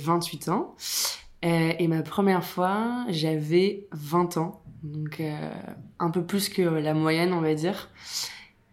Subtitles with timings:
[0.00, 0.74] j'ai 28 ans.
[1.42, 4.62] et ma première fois, j'avais 20 ans.
[4.82, 5.22] Donc
[5.98, 7.90] un peu plus que la moyenne, on va dire.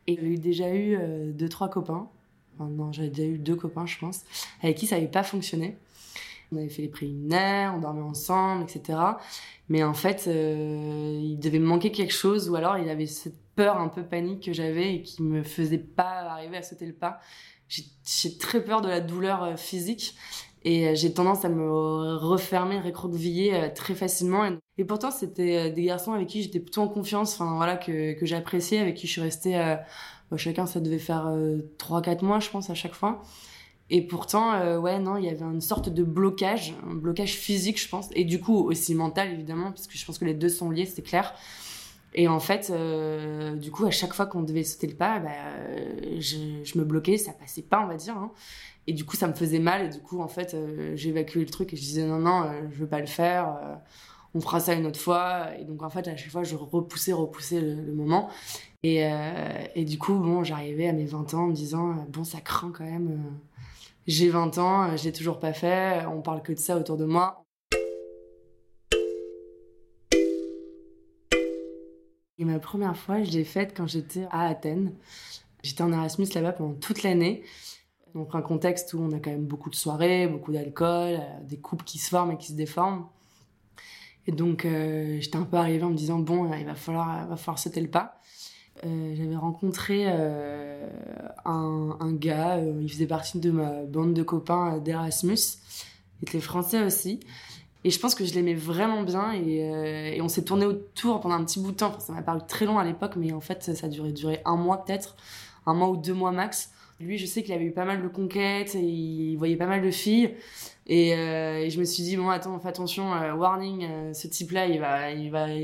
[0.07, 0.97] Et j'ai déjà eu
[1.33, 2.09] deux, trois copains.
[2.55, 4.23] Enfin, non, j'avais déjà eu deux copains, je pense,
[4.63, 5.77] avec qui ça n'avait pas fonctionné.
[6.51, 8.99] On avait fait les préliminaires, on dormait ensemble, etc.
[9.69, 13.37] Mais en fait, euh, il devait me manquer quelque chose, ou alors il avait cette
[13.55, 16.93] peur un peu panique que j'avais et qui me faisait pas arriver à sauter le
[16.93, 17.19] pas.
[17.67, 20.15] J'ai très peur de la douleur euh, physique
[20.63, 24.45] et euh, j'ai tendance à me refermer, recroqueviller très facilement.
[24.77, 28.25] Et, pourtant, c'était des garçons avec qui j'étais plutôt en confiance, enfin voilà, que, que
[28.25, 29.53] j'appréciais, avec qui je suis restée.
[30.29, 31.33] Bah, chacun, ça devait faire
[31.79, 33.23] 3-4 mois, je pense, à chaque fois.
[33.89, 37.81] Et pourtant, euh, ouais, non, il y avait une sorte de blocage, un blocage physique,
[37.81, 40.49] je pense, et du coup aussi mental, évidemment, parce que je pense que les deux
[40.49, 41.33] sont liés, c'est clair.
[42.13, 45.29] Et en fait, euh, du coup, à chaque fois qu'on devait sauter le pas, bah,
[46.19, 48.17] je, je, me bloquais, ça passait pas, on va dire.
[48.17, 48.31] Hein.
[48.87, 51.49] Et du coup, ça me faisait mal, et du coup, en fait, euh, j'évacuais le
[51.49, 53.57] truc et je disais non, non, je veux pas le faire,
[54.33, 55.49] on fera ça une autre fois.
[55.59, 58.29] Et donc, en fait, à chaque fois, je repoussais, repoussais le, le moment.
[58.83, 59.03] Et,
[59.75, 62.71] et, du coup, bon, j'arrivais à mes 20 ans en me disant, bon, ça craint
[62.73, 63.37] quand même
[64.07, 67.05] j'ai 20 ans, euh, j'ai toujours pas fait, on parle que de ça autour de
[67.05, 67.45] moi.
[72.37, 74.93] Et ma première fois, je l'ai faite quand j'étais à Athènes.
[75.63, 77.43] J'étais en Erasmus là-bas pendant toute l'année.
[78.13, 81.57] Donc un contexte où on a quand même beaucoup de soirées, beaucoup d'alcool, euh, des
[81.57, 83.07] couples qui se forment et qui se déforment.
[84.27, 87.35] Et donc euh, j'étais un peu arrivée en me disant bon, il va falloir, va
[87.35, 88.19] falloir sauter le pas.
[88.85, 90.87] Euh, j'avais rencontré euh,
[91.45, 95.57] un, gars, euh, il faisait partie de ma bande de copains d'Erasmus,
[96.21, 97.19] il était français aussi.
[97.87, 101.35] Et je pense que je l'aimais vraiment bien et, et on s'est tourné autour pendant
[101.35, 101.97] un petit bout de temps.
[101.99, 104.83] ça m'a paru très long à l'époque, mais en fait, ça a duré, un mois
[104.83, 105.15] peut-être,
[105.65, 106.71] un mois ou deux mois max.
[106.99, 109.81] Lui, je sais qu'il avait eu pas mal de conquêtes, et il voyait pas mal
[109.81, 110.33] de filles.
[110.85, 114.67] Et, et je me suis dit, bon, attends, fais attention, warning, ce type-là,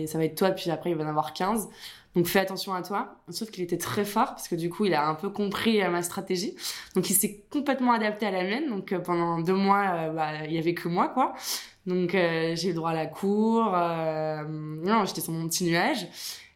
[0.08, 1.68] ça va être toi, puis après, il va en avoir 15.
[2.16, 3.16] Donc fais attention à toi.
[3.30, 5.90] Sauf qu'il était très fort parce que du coup, il a un peu compris euh,
[5.90, 6.56] ma stratégie.
[6.96, 8.70] Donc il s'est complètement adapté à la mienne.
[8.70, 11.34] Donc euh, pendant deux mois, euh, bah, il y avait que moi, quoi.
[11.86, 13.66] Donc j'ai eu droit à la cour.
[13.66, 16.08] non, j'étais sur mon petit nuage.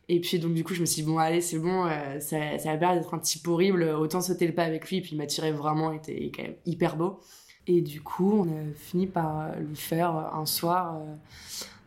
[0.10, 1.86] Et puis donc du coup, je me suis dit bon, allez, c'est bon.
[2.20, 3.84] ça, ça a l'air d'être un type horrible.
[3.84, 4.98] Autant sauter le pas avec lui.
[4.98, 5.92] Et puis il m'attirait vraiment.
[5.92, 7.20] Il était quand même hyper beau.
[7.68, 11.02] Et du coup, on a fini par lui faire un soir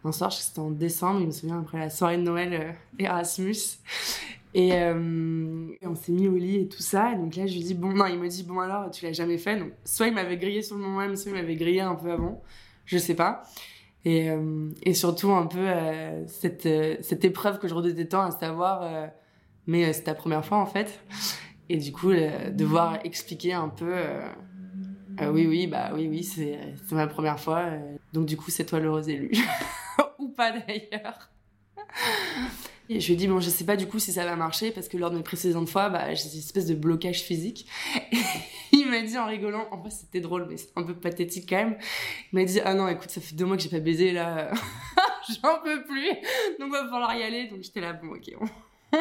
[0.04, 3.56] un soir, c'était en décembre, je me souviens, après la soirée de Noël euh, Erasmus.
[4.56, 7.12] Euh, et, on s'est mis au lit et tout ça.
[7.12, 9.12] Et donc là, je lui dis, bon, non, il me dit, bon, alors, tu l'as
[9.12, 9.56] jamais fait.
[9.56, 12.10] Donc, soit il m'avait grillé sur le moment même, soit il m'avait grillé un peu
[12.10, 12.42] avant.
[12.90, 13.44] Je sais pas.
[14.04, 15.66] Et, euh, et surtout, un peu,
[16.26, 16.68] cette,
[17.02, 19.10] cette épreuve que je redoutais tant, à savoir,
[19.66, 21.00] mais c'est ta première fois, en fait.
[21.68, 23.94] Et du coup, devoir expliquer un peu,
[25.20, 26.58] oui, oui, bah oui, oui, c'est
[26.90, 27.66] ma première fois.
[28.12, 29.30] donc, du coup, c'est toi l'heureux élu.
[30.18, 31.30] ou pas d'ailleurs.
[32.92, 34.72] Et je lui ai dit, bon, je sais pas du coup si ça va marcher
[34.72, 37.68] parce que lors de mes précédentes fois, bah, j'ai une espèce de blocage physique.
[38.12, 38.16] Et
[38.72, 41.58] il m'a dit en rigolant, en fait c'était drôle, mais c'est un peu pathétique quand
[41.58, 41.78] même.
[42.32, 44.50] Il m'a dit, ah non, écoute, ça fait deux mois que j'ai pas baisé là,
[45.28, 46.10] j'en peux plus,
[46.58, 47.46] donc va falloir y aller.
[47.46, 48.28] Donc j'étais là, bon, ok.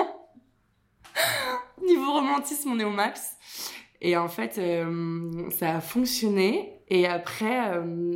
[1.83, 3.37] Niveau romantisme, on est au max.
[4.01, 6.79] Et en fait, euh, ça a fonctionné.
[6.89, 8.15] Et après, euh,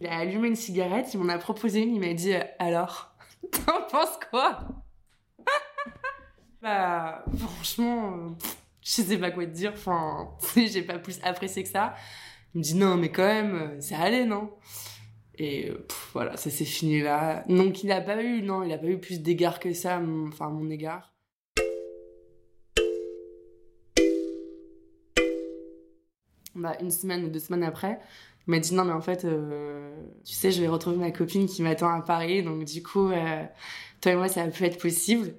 [0.00, 3.16] il a allumé une cigarette, il m'en a proposé une, il m'a dit Alors,
[3.66, 4.60] t'en penses quoi?
[6.60, 8.30] Bah, franchement, euh,
[8.82, 11.94] je sais pas quoi te dire, enfin, j'ai pas plus apprécié que ça.
[12.54, 14.50] Il me dit Non, mais quand même, euh, ça allait, non?
[15.36, 17.44] Et euh, voilà, ça s'est fini là.
[17.48, 20.46] Donc, il a pas eu, non, il a pas eu plus d'égard que ça, enfin,
[20.48, 21.14] à mon égard.
[26.56, 28.00] Bah, une semaine ou deux semaines après,
[28.48, 29.92] il m'a dit non mais en fait euh,
[30.24, 33.44] tu sais je vais retrouver ma copine qui m'attend à Paris donc du coup euh,
[34.00, 35.34] toi et moi ça peut être possible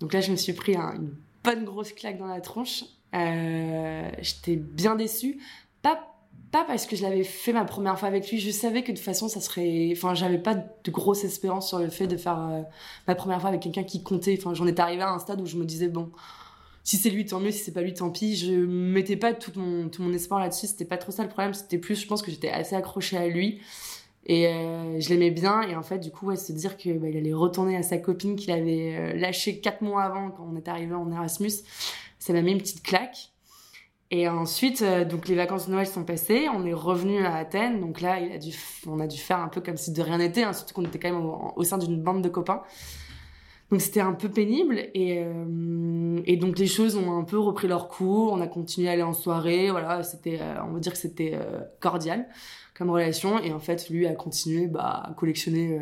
[0.00, 1.14] donc là je me suis pris une
[1.44, 5.38] bonne grosse claque dans la tronche euh, j'étais bien déçue
[5.82, 6.06] pas
[6.52, 8.96] pas parce que je l'avais fait ma première fois avec lui je savais que de
[8.96, 12.64] toute façon ça serait enfin j'avais pas de grosse espérance sur le fait de faire
[13.06, 15.46] ma première fois avec quelqu'un qui comptait enfin j'en étais arrivée à un stade où
[15.46, 16.10] je me disais bon
[16.82, 17.50] si c'est lui, tant mieux.
[17.50, 18.36] Si c'est pas lui, tant pis.
[18.36, 20.66] Je mettais pas tout mon, tout mon espoir là-dessus.
[20.66, 21.54] C'était pas trop ça le problème.
[21.54, 23.60] C'était plus, je pense que j'étais assez accrochée à lui.
[24.30, 25.62] Et euh, je l'aimais bien.
[25.62, 28.52] Et en fait, du coup, se dire qu'il bah, allait retourner à sa copine qu'il
[28.52, 31.50] avait euh, lâchée quatre mois avant quand on est arrivé en Erasmus,
[32.20, 33.32] ça m'a mis une petite claque.
[34.12, 37.80] Et ensuite, euh, donc les vacances de Noël sont passées, on est revenu à Athènes.
[37.80, 38.20] Donc là,
[38.86, 41.00] on a dû faire un peu comme si de rien n'était, hein, surtout qu'on était
[41.00, 42.62] quand même au sein d'une bande de copains.
[43.72, 45.24] Donc c'était un peu pénible et,
[46.36, 48.32] donc les choses ont un peu repris leur cours.
[48.32, 49.70] On a continué à aller en soirée.
[49.70, 51.38] Voilà, c'était, on va dire que c'était
[51.78, 52.26] cordial
[52.80, 53.38] comme relation.
[53.38, 55.78] Et en fait, lui a continué bah, à collectionner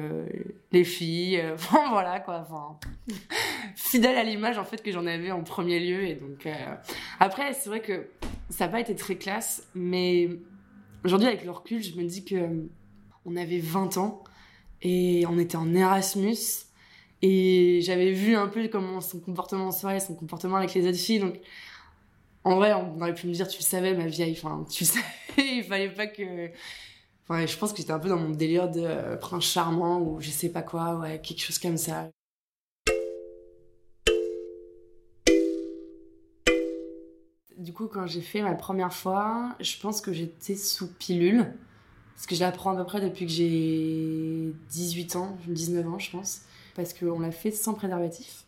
[0.73, 1.41] les filles.
[1.55, 2.45] Enfin voilà quoi.
[2.49, 2.77] Enfin
[3.77, 6.05] fidèle à l'image en fait que j'en avais en premier lieu.
[6.05, 6.49] Et donc
[7.21, 8.09] après, c'est vrai que
[8.51, 10.29] ça n'a pas été très classe, mais
[11.05, 12.67] aujourd'hui avec le recul, je me dis que
[13.25, 14.25] on avait 20 ans
[14.83, 16.67] et on était en Erasmus
[17.23, 20.99] et j'avais vu un peu comment son comportement en soirée, son comportement avec les autres
[20.99, 21.21] filles.
[21.21, 21.41] Donc,
[22.45, 24.39] en vrai, on aurait pu me dire, tu le savais, ma vieille.
[24.41, 24.89] Enfin, tu le
[25.37, 26.51] savais, il fallait pas que.
[27.31, 30.31] Je pense que j'étais un peu dans mon délire de euh, prince charmant ou je
[30.31, 32.09] sais pas quoi, ouais, quelque chose comme ça.
[37.59, 41.53] Du coup, quand j'ai fait ma première fois, je pense que j'étais sous pilule.
[42.15, 45.99] Parce que je la prends à peu près depuis que j'ai 18 ans, 19 ans,
[45.99, 46.41] je pense
[46.79, 48.45] parce qu'on l'a fait sans préservatif.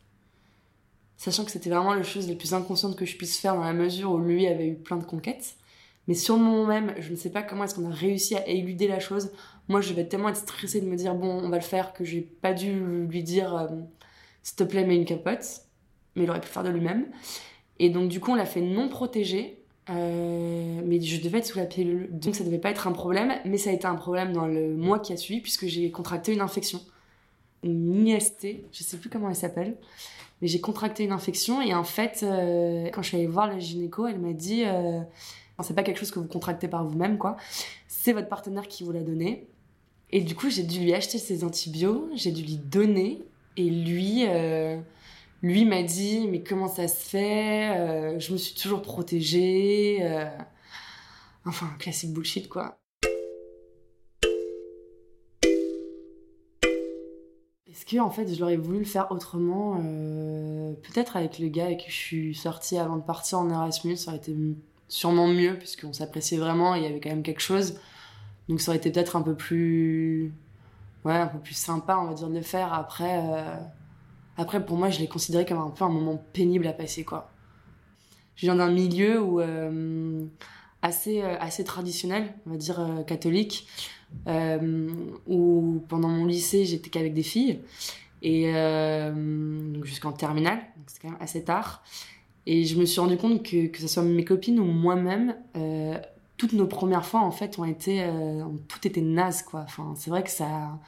[1.17, 3.73] Sachant que c'était vraiment la chose la plus inconsciente que je puisse faire dans la
[3.73, 5.56] mesure où lui avait eu plein de conquêtes.
[6.11, 8.45] Mais sur le moment même, je ne sais pas comment est-ce qu'on a réussi à
[8.49, 9.31] éluder la chose.
[9.69, 12.03] Moi, je vais tellement être stressée de me dire, bon, on va le faire, que
[12.03, 13.69] j'ai pas dû lui dire, euh,
[14.43, 15.61] s'il te plaît, mets une capote.
[16.17, 17.07] Mais il aurait pu faire de lui-même.
[17.79, 19.62] Et donc, du coup, on l'a fait non protégé.
[19.89, 22.09] Euh, mais je devais être sous la pilule.
[22.11, 23.33] Donc, ça devait pas être un problème.
[23.45, 26.33] Mais ça a été un problème dans le mois qui a suivi, puisque j'ai contracté
[26.33, 26.81] une infection
[27.62, 29.77] une IST, je sais plus comment elle s'appelle,
[30.41, 33.59] mais j'ai contracté une infection et en fait, euh, quand je suis allée voir la
[33.59, 35.01] gynéco, elle m'a dit euh,
[35.62, 37.37] c'est pas quelque chose que vous contractez par vous-même, quoi.
[37.89, 39.49] C'est votre partenaire qui vous l'a donné.
[40.11, 43.23] Et du coup, j'ai dû lui acheter ses antibiotiques, j'ai dû lui donner
[43.57, 44.25] et lui.
[44.27, 44.79] Euh,
[45.43, 50.07] lui m'a dit mais comment ça se fait Je me suis toujours protégée.
[51.47, 52.81] Enfin, classique bullshit quoi.
[57.71, 61.79] Est-ce que en fait j'aurais voulu le faire autrement euh, Peut-être avec le gars avec
[61.79, 64.35] qui je suis sortie avant de partir en Erasmus, ça aurait été
[64.90, 67.81] sûrement mieux puisqu'on s'appréciait vraiment il y avait quand même quelque chose.
[68.48, 70.34] Donc ça aurait été peut-être un peu plus
[71.04, 73.56] ouais, un peu plus sympa, on va dire de le faire après euh,
[74.37, 77.31] après pour moi, je l'ai considéré comme un peu un moment pénible à passer quoi.
[78.37, 80.26] Je viens d'un milieu où euh,
[80.82, 83.66] assez assez traditionnel, on va dire catholique
[84.26, 84.88] euh,
[85.26, 87.60] où pendant mon lycée, j'étais qu'avec des filles,
[88.22, 91.82] et euh, jusqu'en terminale, donc c'est quand même assez tard.
[92.46, 95.98] Et je me suis rendu compte que, que ce soit mes copines ou moi-même, euh,
[96.37, 98.02] toutes nos premières fois, en fait, ont été.
[98.02, 99.60] Euh, tout était naze, quoi.
[99.60, 100.78] Enfin, c'est vrai que ça.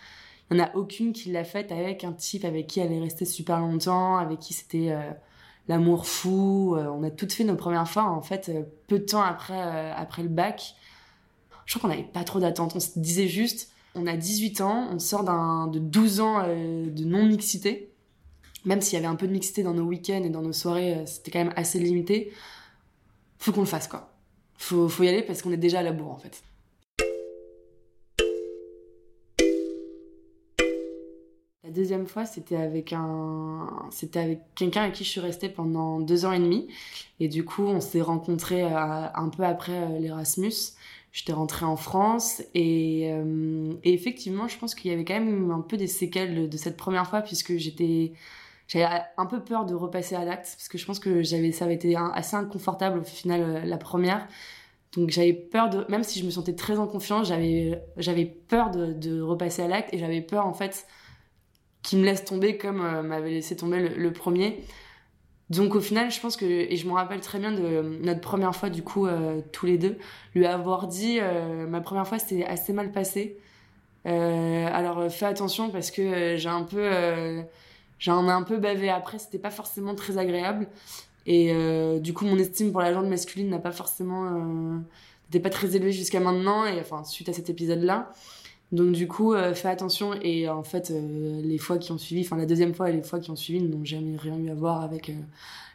[0.50, 3.00] Il n'y en a aucune qui l'a faite avec un type avec qui elle est
[3.00, 5.10] restée super longtemps, avec qui c'était euh,
[5.68, 6.76] l'amour fou.
[6.76, 8.50] on a toutes fait nos premières fois, en fait,
[8.86, 10.74] peu de temps après, après le bac
[11.66, 12.72] je crois qu'on n'avait pas trop d'attentes.
[12.76, 15.24] On se disait juste, on a 18 ans, on sort
[15.70, 17.91] de 12 ans euh, de non-mixité.
[18.64, 20.94] Même s'il y avait un peu de mixité dans nos week-ends et dans nos soirées,
[20.94, 22.32] euh, c'était quand même assez limité.
[23.38, 24.12] Faut qu'on le fasse, quoi.
[24.56, 26.42] Faut, faut y aller parce qu'on est déjà à la bourre, en fait.
[31.64, 36.00] La deuxième fois, c'était avec un, c'était avec quelqu'un avec qui je suis restée pendant
[36.00, 36.68] deux ans et demi.
[37.18, 40.74] Et du coup, on s'est rencontrés euh, un peu après l'Erasmus
[41.12, 45.60] j'étais rentrée en France euh, et, effectivement, je pense qu'il y avait quand même un
[45.60, 48.12] peu des séquelles de, cette première fois puisque j'étais
[48.72, 51.66] j'avais un peu peur de repasser à l'acte parce que je pense que j'avais ça
[51.66, 54.26] avait été assez inconfortable au final euh, la première.
[54.96, 58.70] Donc j'avais peur de même si je me sentais très en confiance, j'avais j'avais peur
[58.70, 60.86] de, repasser à l'acte et j'avais peur en fait
[61.82, 64.64] qu'il me laisse tomber comme euh, m'avait laissé tomber le premier.
[65.50, 68.56] Donc au final, je pense que, et je me rappelle très bien de notre première
[68.56, 69.98] fois du coup, euh, tous les deux,
[70.34, 71.20] lui avoir dit,
[71.68, 73.38] ma première fois c'était assez mal passé.
[74.06, 77.44] Alors fais attention parce que j'ai un peu,
[78.02, 80.68] j'en ai un peu bavé après, c'était pas forcément très agréable.
[81.24, 81.54] Et
[82.00, 84.28] du coup, mon estime pour la jante masculine n'a pas forcément,
[85.26, 86.66] n'était pas très élevée jusqu'à maintenant.
[86.66, 88.12] Et enfin, suite à cet épisode-là.
[88.72, 90.14] Donc du coup, euh, fais attention.
[90.22, 93.02] Et en fait, euh, les fois qui ont suivi, enfin la deuxième fois et les
[93.02, 95.12] fois qui ont suivi n'ont jamais rien eu à voir avec euh,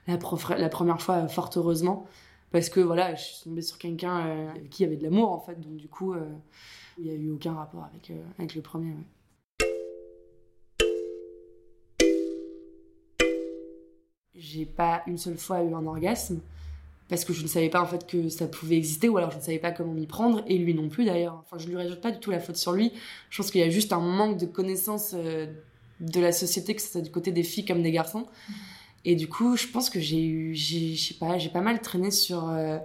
[0.08, 0.18] la,
[0.58, 2.08] la, première fois, fort heureusement.
[2.52, 5.32] Parce que voilà, je suis tombée sur quelqu'un avec qui il y avait de l'amour
[5.32, 5.60] en fait.
[5.60, 6.16] Donc du coup,
[6.98, 8.94] il n'y a eu aucun rapport avec, avec le premier.
[14.52, 16.40] J'ai pas une seule fois eu un orgasme
[17.10, 19.38] parce que je ne savais pas en fait que ça pouvait exister ou alors je
[19.38, 21.42] ne savais pas comment m'y prendre et lui non plus d'ailleurs.
[21.46, 22.92] Enfin, je lui rajoute pas du tout la faute sur lui.
[23.30, 25.48] Je pense qu'il y a juste un manque de connaissance euh,
[26.00, 28.28] de la société que ce du côté des filles comme des garçons.
[29.06, 32.12] Et du coup, je pense que j'ai eu, je sais pas, j'ai pas mal traîné
[32.12, 32.78] sur euh,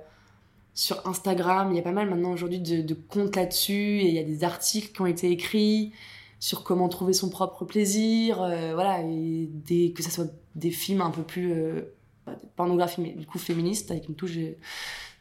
[0.75, 1.73] sur Instagram.
[1.73, 4.45] Il y a pas mal maintenant aujourd'hui de comptes là-dessus et il y a des
[4.45, 5.93] articles qui ont été écrits
[6.43, 8.39] sur comment trouver son propre plaisir,
[8.75, 11.55] voilà, et que ce soit des films un peu plus
[12.57, 14.37] pornographie, mais du coup féministe, avec une touche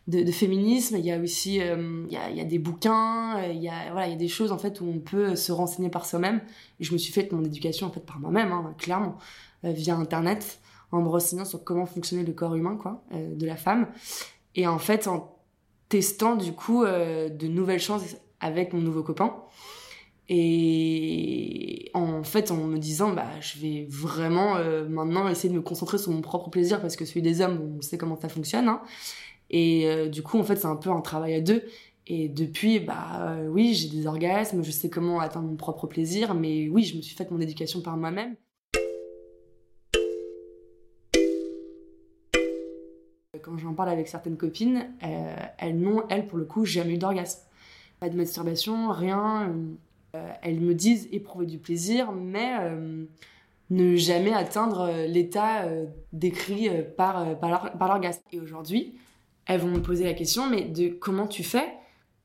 [0.08, 0.96] de, féminisme.
[0.98, 4.12] Il y a aussi a, il y a des bouquins, il y a, voilà, il
[4.14, 6.42] y a des choses en fait où on peut se renseigner par soi-même.
[6.80, 9.20] Et je me suis fait mon éducation en fait par moi-même, hein, clairement,
[9.62, 10.60] via Internet
[10.92, 13.88] en me renseignant sur comment fonctionnait le corps humain quoi, euh, de la femme.
[14.56, 15.38] Et en fait, en
[15.90, 19.36] testant du coup euh, de nouvelles choses avec mon nouveau copain.
[20.30, 25.62] Et en fait, en me disant, bah, je vais vraiment euh, maintenant essayer de me
[25.62, 28.70] concentrer sur mon propre plaisir parce que celui des hommes, on sait comment ça fonctionne.
[28.70, 28.82] Hein.
[29.50, 31.64] Et du coup, en fait, c'est un peu un travail à deux.
[32.08, 36.70] Et depuis, bah oui, j'ai des orgasmes, je sais comment atteindre mon propre plaisir, mais
[36.70, 38.38] oui, je me suis fait mon éducation par moi-même.
[43.42, 46.98] quand j'en parle avec certaines copines, euh, elles n'ont, elles, pour le coup, jamais eu
[46.98, 47.42] d'orgasme.
[48.00, 49.54] Pas de masturbation, rien.
[50.16, 53.06] Euh, elles me disent éprouver du plaisir, mais euh,
[53.70, 55.66] ne jamais atteindre l'état
[56.12, 58.22] décrit par, par l'orgasme.
[58.34, 58.96] Et aujourd'hui,
[59.46, 61.74] elles vont me poser la question, mais de comment tu fais?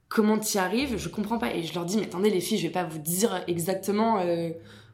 [0.09, 0.97] Comment tu y arrives?
[0.97, 1.55] Je comprends pas.
[1.55, 4.21] Et je leur dis, mais attendez les filles, je vais pas vous dire exactement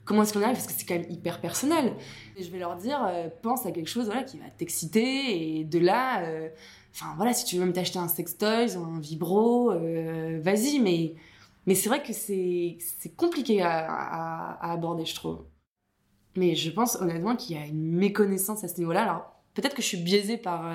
[0.04, 1.94] comment est-ce qu'on arrive parce que c'est quand même hyper personnel.
[2.36, 5.78] Et je vais leur dire euh, pense à quelque chose qui va t'exciter et de
[5.78, 6.48] là euh,
[6.94, 11.14] enfin voilà si tu veux même t'acheter un sextoy ou un vibro euh, vas-y mais
[11.66, 12.78] mais c'est vrai que c'est
[13.16, 15.46] compliqué à, aborder je trouve.
[16.36, 19.02] Mais je pense honnêtement qu'il y a une méconnaissance à ce niveau-là.
[19.02, 20.74] Alors peut-être que je suis biaisée par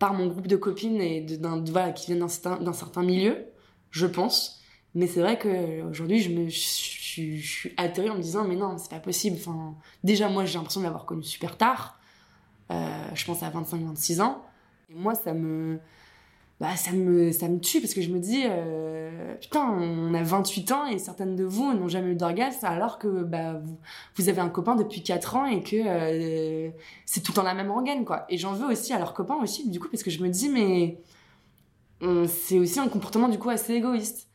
[0.00, 3.46] par mon groupe de copines et de, voilà, qui viennent d'un certain, milieu,
[3.90, 4.60] je pense.
[4.94, 9.00] Mais c'est vrai qu'aujourd'hui, je je, suis atterrée en me disant mais non c'est pas
[9.00, 11.98] possible enfin déjà moi j'ai l'impression de l'avoir connu super tard
[12.70, 14.44] euh, je pense à 25 26 ans
[14.88, 15.80] et moi ça me
[16.60, 20.22] bah ça me ça me tue parce que je me dis euh, putain on a
[20.22, 23.62] 28 ans et certaines de vous n'ont jamais eu d'orgasme alors que bah
[24.16, 26.70] vous, avez un copain depuis 4 ans et que euh,
[27.06, 28.26] c'est tout le temps la même organe quoi.
[28.28, 30.50] Et j'en veux aussi à leurs copains aussi du coup parce que je me dis
[30.50, 30.98] mais
[32.28, 34.29] c'est aussi un comportement du coup assez égoïste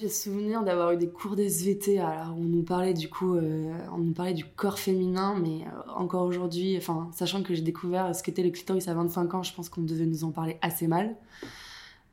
[0.00, 1.98] J'ai souvenir d'avoir eu des cours d'SVT.
[1.98, 5.90] Alors, on nous parlait du coup, euh, on nous parlait du corps féminin, mais euh,
[5.96, 9.52] encore aujourd'hui, enfin, sachant que j'ai découvert ce qu'était le clitoris à 25 ans, je
[9.52, 11.16] pense qu'on devait nous en parler assez mal.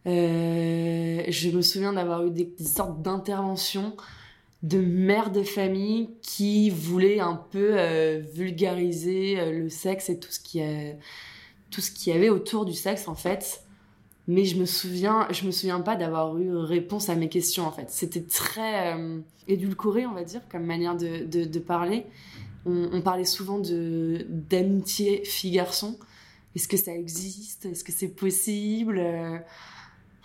[0.07, 3.95] Euh, je me souviens d'avoir eu des, sortes d'interventions
[4.63, 7.75] de mères de famille qui voulaient un peu
[8.33, 10.59] vulgariser le sexe et tout ce qui
[11.69, 13.64] tout ce qu'il y avait autour du sexe en fait
[14.27, 17.71] mais je me souviens je me souviens pas d'avoir eu réponse à mes questions en
[17.71, 17.89] fait.
[17.89, 22.05] C'était très euh, édulcoré on va dire comme manière de, parler.
[22.65, 25.97] On, parlait souvent de d'amitié fille garçon
[26.55, 27.65] est-ce que ça existe?
[27.65, 28.97] Est-ce que c'est possible?
[28.97, 29.37] Euh,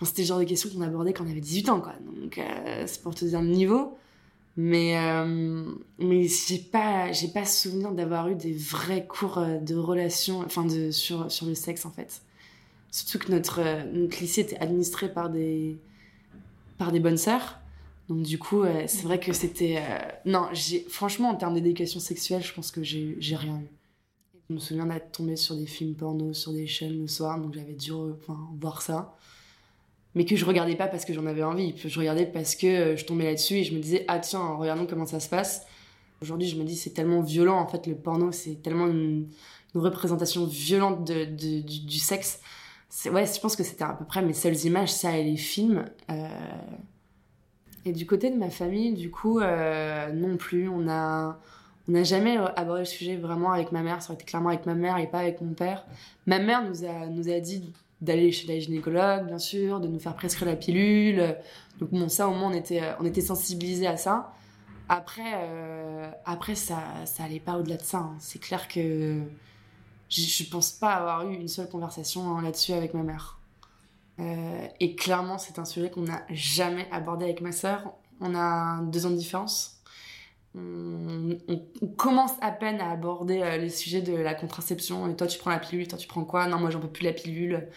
[0.01, 1.93] c'était le genre de questions qu'on abordait quand on avait 18 ans quoi.
[2.19, 3.97] Donc euh, c'est pour te dire le niveau.
[4.57, 4.97] Mais
[5.97, 10.91] mais j'ai pas j'ai pas souvenir d'avoir eu des vrais cours de relations enfin de
[10.91, 12.21] sur sur le sexe en fait
[12.91, 15.77] Surtout que notre, euh, notre lycée était administré par des,
[16.77, 17.57] par des bonnes sœurs.
[18.09, 19.77] Donc du coup, euh, c'est vrai que c'était...
[19.77, 20.49] Euh, non,
[20.89, 23.69] franchement, en termes d'éducation sexuelle, je pense que j'ai rien eu.
[24.49, 27.53] Je me souviens d'être tombée sur des films porno sur des chaînes le soir, donc
[27.53, 27.91] j'avais dû
[28.59, 29.15] voir ça.
[30.13, 31.73] Mais que je regardais pas parce que j'en avais envie.
[31.77, 35.05] Je regardais parce que je tombais là-dessus et je me disais, ah tiens, regardons comment
[35.05, 35.65] ça se passe.
[36.21, 39.29] Aujourd'hui, je me dis, c'est tellement violent, en fait, le porno, c'est tellement une,
[39.73, 42.41] représentation violente de, du, du sexe
[43.11, 45.85] ouais, je pense que c'était à peu près mes seules images, ça et les films.
[46.09, 46.27] Euh.
[47.85, 50.69] Et du côté de ma famille, du coup, euh, non plus.
[50.69, 51.39] On a,
[51.87, 54.01] on n'a jamais abordé le sujet vraiment avec ma mère.
[54.01, 55.85] Ça aurait été clairement avec ma mère et pas avec mon père.
[56.27, 59.99] Ma mère nous a, nous a dit d'aller chez la gynécologue, bien sûr, de nous
[59.99, 61.35] faire prescrire la pilule.
[61.79, 64.33] Donc bon, ça au moins on était, on était sensibilisés à ça.
[64.89, 67.99] Après, euh, après ça, ça allait pas au-delà de ça.
[67.99, 68.15] Hein.
[68.19, 69.21] C'est clair que
[70.11, 73.39] je, pense pas avoir eu une seule conversation hein, là-dessus avec ma mère.
[74.19, 77.93] Euh, et clairement, c'est un sujet qu'on n'a jamais abordé avec ma sœur.
[78.19, 79.81] On a deux ans de différence.
[80.53, 81.37] On,
[81.97, 85.09] commence à peine à aborder euh, les sujets de la contraception.
[85.09, 86.45] Et toi, tu prends la pilule, toi, tu prends quoi?
[86.47, 87.69] Non, moi, j'en peux plus la pilule.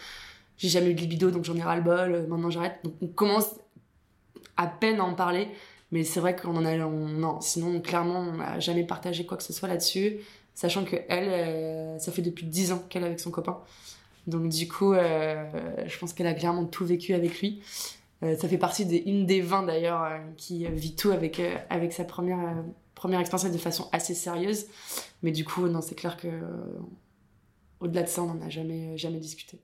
[0.57, 2.27] J'ai jamais eu de libido, donc j'en ai ras le bol.
[2.29, 2.81] Maintenant, j'arrête.
[2.83, 3.55] Donc, on commence
[4.57, 5.49] à peine à en parler.
[5.93, 6.77] Mais c'est vrai qu'on en a.
[6.77, 10.19] non, sinon, clairement, on n'a jamais partagé quoi que ce soit là-dessus
[10.55, 13.61] sachant que elle, euh, ça fait depuis 10 ans qu'elle est avec son copain.
[14.27, 15.45] Donc du coup, euh,
[15.87, 17.63] je pense qu'elle a clairement tout vécu avec lui.
[18.23, 22.05] Euh, ça fait partie des une des 20 d'ailleurs qui vit tout avec avec sa
[22.05, 24.67] première première expérience de façon assez sérieuse.
[25.23, 26.29] Mais du coup, non, c'est clair que
[27.81, 29.61] au-delà de ça, on n'en a jamais jamais discuté.